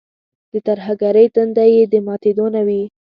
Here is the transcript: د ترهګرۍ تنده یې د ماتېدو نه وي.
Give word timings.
د 0.51 0.53
ترهګرۍ 0.67 1.27
تنده 1.35 1.65
یې 1.73 1.83
د 1.93 1.95
ماتېدو 2.07 2.45
نه 2.55 2.61
وي. 2.67 2.81